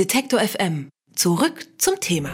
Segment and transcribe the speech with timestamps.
[0.00, 0.88] Detektor FM.
[1.14, 2.30] Zurück zum Thema.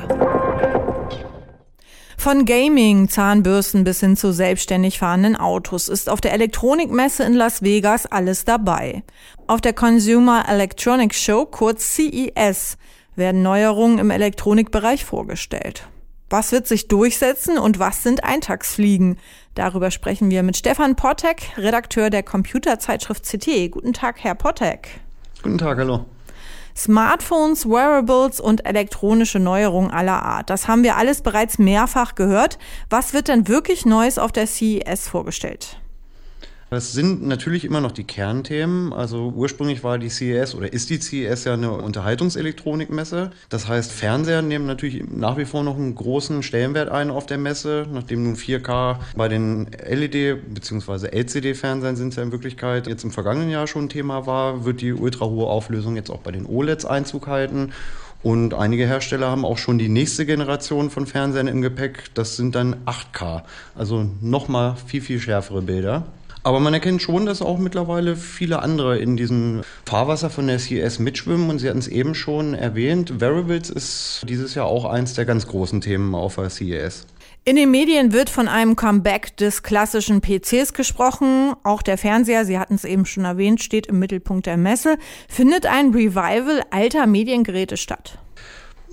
[2.16, 7.62] Von Gaming, Zahnbürsten bis hin zu selbstständig fahrenden Autos ist auf der Elektronikmesse in Las
[7.62, 9.02] Vegas alles dabei.
[9.48, 12.76] Auf der Consumer Electronics Show, kurz CES,
[13.16, 15.89] werden Neuerungen im Elektronikbereich vorgestellt.
[16.30, 19.19] Was wird sich durchsetzen und was sind Eintagsfliegen?
[19.57, 23.73] Darüber sprechen wir mit Stefan Pottek, Redakteur der Computerzeitschrift CT.
[23.73, 25.01] Guten Tag, Herr Pottek.
[25.43, 26.07] Guten Tag, hallo.
[26.77, 30.51] Smartphones, Wearables und elektronische Neuerungen aller Art.
[30.51, 32.59] Das haben wir alles bereits mehrfach gehört.
[32.91, 35.80] Was wird denn wirklich Neues auf der CES vorgestellt?
[36.69, 38.93] Das sind natürlich immer noch die Kernthemen.
[38.93, 43.30] Also ursprünglich war die CES oder ist die CES ja eine Unterhaltungselektronikmesse.
[43.48, 47.38] Das heißt, Fernseher nehmen natürlich nach wie vor noch einen großen Stellenwert ein auf der
[47.38, 51.07] Messe, nachdem nun 4K bei den LED- bzw.
[51.16, 54.80] LCD-Fernsehern sind es ja in Wirklichkeit jetzt im vergangenen Jahr schon ein Thema war, wird
[54.80, 57.73] die ultra hohe Auflösung jetzt auch bei den OLEDs Einzug halten.
[58.24, 62.10] Und einige Hersteller haben auch schon die nächste Generation von Fernsehern im Gepäck.
[62.15, 63.43] Das sind dann 8K,
[63.77, 66.07] also nochmal viel, viel schärfere Bilder.
[66.47, 71.01] Aber man erkennt schon, dass auch mittlerweile viele andere in diesem Fahrwasser von der CES
[71.01, 71.51] mitschwimmen.
[71.51, 75.49] Und Sie hatten es eben schon erwähnt, Variables ist dieses Jahr auch eins der ganz
[75.49, 77.09] großen Themen auf der CES.
[77.45, 81.55] In den Medien wird von einem Comeback des klassischen PCs gesprochen.
[81.65, 84.99] Auch der Fernseher, Sie hatten es eben schon erwähnt, steht im Mittelpunkt der Messe.
[85.29, 88.21] Findet ein Revival alter Mediengeräte statt?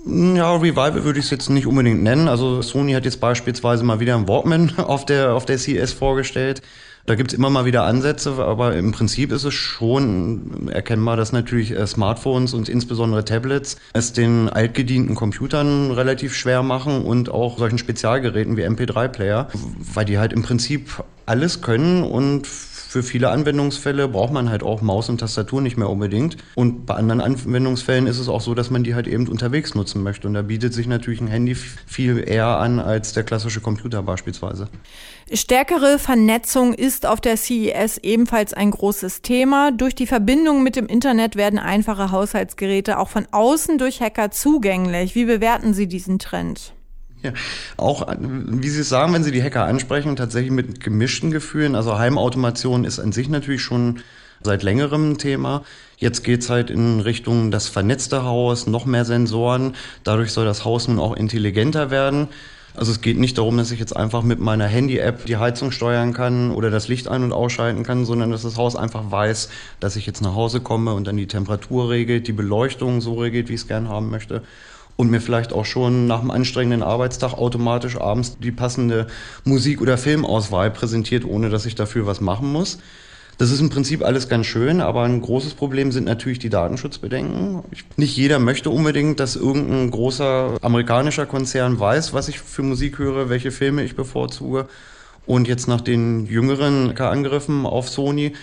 [0.04, 2.26] Ja, Revival würde ich es jetzt nicht unbedingt nennen.
[2.26, 6.60] Also Sony hat jetzt beispielsweise mal wieder einen Walkman auf der, auf der CES vorgestellt.
[7.06, 11.72] Da gibt's immer mal wieder Ansätze, aber im Prinzip ist es schon erkennbar, dass natürlich
[11.72, 17.76] äh, Smartphones und insbesondere Tablets es den altgedienten Computern relativ schwer machen und auch solchen
[17.76, 19.48] Spezialgeräten wie MP3-Player,
[19.92, 22.46] weil die halt im Prinzip alles können und
[22.94, 26.36] für viele Anwendungsfälle braucht man halt auch Maus und Tastatur nicht mehr unbedingt.
[26.54, 30.04] Und bei anderen Anwendungsfällen ist es auch so, dass man die halt eben unterwegs nutzen
[30.04, 30.28] möchte.
[30.28, 34.68] Und da bietet sich natürlich ein Handy viel eher an als der klassische Computer beispielsweise.
[35.32, 39.72] Stärkere Vernetzung ist auf der CES ebenfalls ein großes Thema.
[39.72, 45.16] Durch die Verbindung mit dem Internet werden einfache Haushaltsgeräte auch von außen durch Hacker zugänglich.
[45.16, 46.73] Wie bewerten Sie diesen Trend?
[47.24, 47.32] Ja,
[47.78, 51.74] auch, wie Sie es sagen, wenn Sie die Hacker ansprechen, tatsächlich mit gemischten Gefühlen.
[51.74, 54.00] Also Heimautomation ist an sich natürlich schon
[54.42, 55.62] seit längerem ein Thema.
[55.96, 59.74] Jetzt geht's halt in Richtung das vernetzte Haus, noch mehr Sensoren.
[60.04, 62.28] Dadurch soll das Haus nun auch intelligenter werden.
[62.74, 66.12] Also es geht nicht darum, dass ich jetzt einfach mit meiner Handy-App die Heizung steuern
[66.12, 69.48] kann oder das Licht ein- und ausschalten kann, sondern dass das Haus einfach weiß,
[69.80, 73.48] dass ich jetzt nach Hause komme und dann die Temperatur regelt, die Beleuchtung so regelt,
[73.48, 74.42] wie ich es gern haben möchte
[74.96, 79.06] und mir vielleicht auch schon nach einem anstrengenden Arbeitstag automatisch abends die passende
[79.44, 82.78] Musik- oder Filmauswahl präsentiert, ohne dass ich dafür was machen muss.
[83.36, 87.64] Das ist im Prinzip alles ganz schön, aber ein großes Problem sind natürlich die Datenschutzbedenken.
[87.96, 93.28] Nicht jeder möchte unbedingt, dass irgendein großer amerikanischer Konzern weiß, was ich für Musik höre,
[93.30, 94.68] welche Filme ich bevorzuge.
[95.26, 98.34] Und jetzt nach den jüngeren Angriffen auf Sony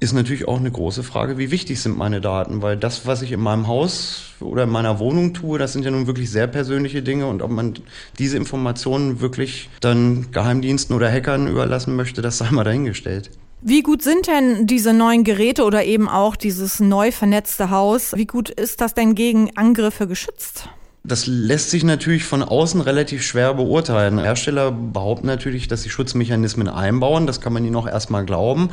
[0.00, 3.32] ist natürlich auch eine große Frage, wie wichtig sind meine Daten, weil das, was ich
[3.32, 7.02] in meinem Haus oder in meiner Wohnung tue, das sind ja nun wirklich sehr persönliche
[7.02, 7.74] Dinge und ob man
[8.18, 13.30] diese Informationen wirklich dann Geheimdiensten oder Hackern überlassen möchte, das sei mal dahingestellt.
[13.66, 18.12] Wie gut sind denn diese neuen Geräte oder eben auch dieses neu vernetzte Haus?
[18.14, 20.68] Wie gut ist das denn gegen Angriffe geschützt?
[21.06, 24.18] Das lässt sich natürlich von außen relativ schwer beurteilen.
[24.18, 27.26] Hersteller behaupten natürlich, dass sie Schutzmechanismen einbauen.
[27.26, 28.70] Das kann man ihnen auch erstmal glauben.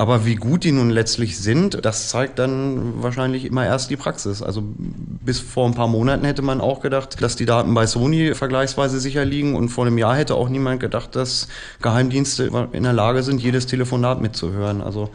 [0.00, 4.40] Aber wie gut die nun letztlich sind, das zeigt dann wahrscheinlich immer erst die Praxis.
[4.40, 8.34] Also bis vor ein paar Monaten hätte man auch gedacht, dass die Daten bei Sony
[8.34, 9.54] vergleichsweise sicher liegen.
[9.54, 11.48] Und vor einem Jahr hätte auch niemand gedacht, dass
[11.82, 14.80] Geheimdienste in der Lage sind, jedes Telefonat mitzuhören.
[14.80, 15.10] Also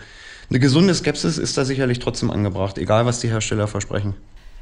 [0.52, 4.14] eine gesunde Skepsis ist da sicherlich trotzdem angebracht, egal was die Hersteller versprechen.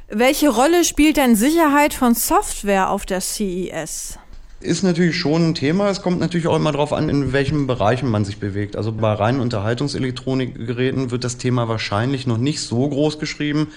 [0.08, 4.18] Welche Rolle spielt denn Sicherheit von Software auf der CES?
[4.64, 5.90] Ist natürlich schon ein Thema.
[5.90, 8.76] Es kommt natürlich auch immer darauf an, in welchen Bereichen man sich bewegt.
[8.76, 13.68] Also bei reinen Unterhaltungselektronikgeräten wird das Thema wahrscheinlich noch nicht so groß geschrieben.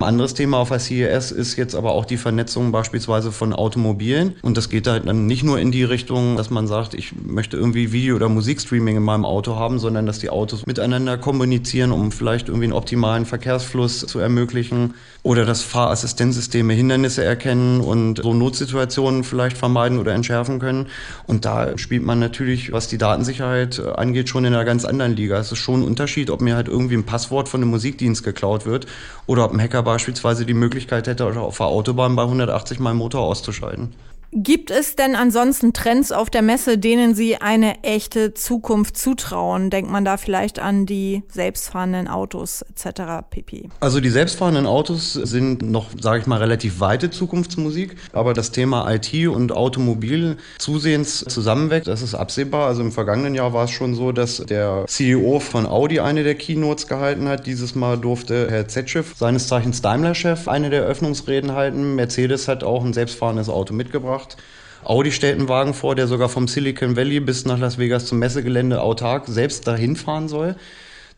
[0.00, 4.34] Ein anderes Thema auf der CES ist jetzt aber auch die Vernetzung beispielsweise von Automobilen.
[4.40, 7.58] Und das geht halt dann nicht nur in die Richtung, dass man sagt, ich möchte
[7.58, 12.12] irgendwie Video- oder Musikstreaming in meinem Auto haben, sondern dass die Autos miteinander kommunizieren, um
[12.12, 14.94] vielleicht irgendwie einen optimalen Verkehrsfluss zu ermöglichen.
[15.22, 20.86] Oder dass Fahrassistenzsysteme Hindernisse erkennen und so Notsituationen vielleicht vermeiden oder entschärfen können.
[21.26, 25.38] Und da spielt man natürlich, was die Datensicherheit angeht, schon in einer ganz anderen Liga.
[25.38, 28.64] Es ist schon ein Unterschied, ob mir halt irgendwie ein Passwort von einem Musikdienst geklaut
[28.64, 28.86] wird
[29.26, 33.22] oder ob ein Hacker beispielsweise die Möglichkeit hätte, auf der Autobahn bei 180 mal Motor
[33.22, 33.92] auszuschalten.
[34.32, 39.70] Gibt es denn ansonsten Trends auf der Messe, denen Sie eine echte Zukunft zutrauen?
[39.70, 43.26] Denkt man da vielleicht an die selbstfahrenden Autos etc.
[43.28, 43.70] pp.
[43.80, 48.88] Also die selbstfahrenden Autos sind noch, sage ich mal, relativ weite Zukunftsmusik, aber das Thema
[48.94, 52.68] IT und Automobil zusehends zusammenwächst, das ist absehbar.
[52.68, 56.36] Also im vergangenen Jahr war es schon so, dass der CEO von Audi eine der
[56.36, 57.46] Keynotes gehalten hat.
[57.46, 61.96] Dieses Mal durfte Herr Zetschew, seines Zeichens Daimler-Chef, eine der Eröffnungsreden halten.
[61.96, 64.36] Mercedes hat auch ein selbstfahrendes Auto mitgebracht gebracht.
[64.84, 68.18] Audi stellt einen Wagen vor, der sogar vom Silicon Valley bis nach Las Vegas zum
[68.18, 70.56] Messegelände autark selbst dahin fahren soll.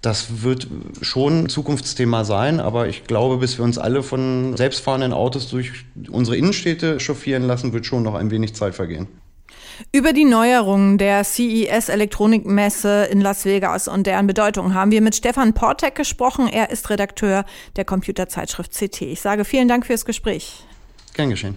[0.01, 0.67] Das wird
[1.01, 5.71] schon ein Zukunftsthema sein, aber ich glaube, bis wir uns alle von selbstfahrenden Autos durch
[6.11, 9.07] unsere Innenstädte chauffieren lassen, wird schon noch ein wenig Zeit vergehen.
[9.93, 15.15] Über die Neuerungen der CES Elektronikmesse in Las Vegas und deren Bedeutung haben wir mit
[15.15, 16.49] Stefan Portek gesprochen.
[16.49, 17.45] Er ist Redakteur
[17.77, 19.03] der Computerzeitschrift CT.
[19.03, 20.65] Ich sage vielen Dank fürs Gespräch.
[21.15, 21.57] Gern geschehen.